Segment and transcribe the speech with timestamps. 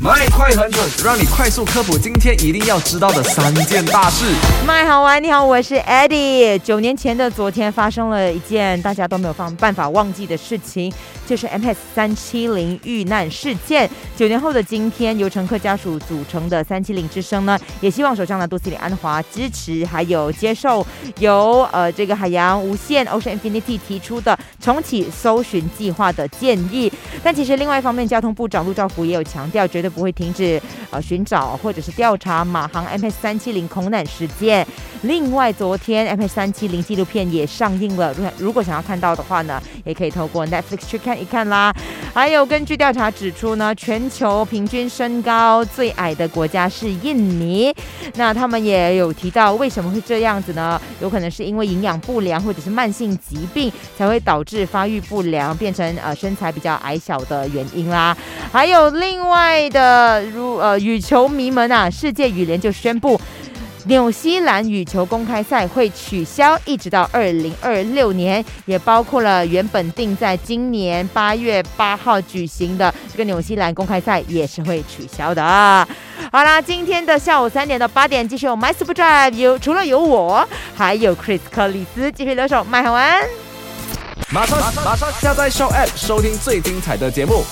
[0.00, 4.26] 麦快很准，让你快速科普今天一定要知道的三件大事。
[4.64, 6.56] 麦好玩，你好，我是 Eddie。
[6.60, 10.92] 九年前的昨天发生了一件大家都没有方办法忘记的事情，
[11.26, 13.90] 就是 MS 三七零遇难事件。
[14.16, 20.86] 九年后的今天，由乘客家属组成的三七零之声呢，也希望首相呢杜斯里安华支持，还有接受
[21.18, 26.92] 由呃这个海洋无限 Ocean Infinity 提出的重启搜寻计划的建议。
[27.20, 30.60] 但其实另外一方面，交通部长陆兆福也有强调，绝对不会停止
[30.90, 34.66] 呃寻找或者是调查马航 MS 三七零空难事件。
[35.02, 41.72] 另外，昨天 MS 三七零纪录片也上映了，如如果想要看到的话呢，也可以透过 Netflix 去看一看啦。
[42.12, 47.72] 还有，根据调查指出呢，全球平均身高最矮的国家是印尼。
[48.14, 50.80] 那他们也有提到，为什么会这样子呢？
[51.00, 58.16] 有可能是因为营养不良或者是慢性疾病才会导致发育不良，变成呃身材比较矮小的原因啦。
[58.50, 63.20] 还有另外的，如呃羽球迷们啊，世界羽联就宣布。
[63.84, 75.88] 纽西兰羽球公开赛会取消，一直到二零二六年，也包括了原本定在今年八月八号举行的这个纽西兰公开赛也是会取消的啊。
[76.30, 83.18] 好啦，今天的下午三点到八点，继续有 My Super Drive，有除了有我，还有 Chris 克里斯继续留守麦好玩。
[84.30, 87.42] 马上马上下载 Show App 收听最精彩的节目。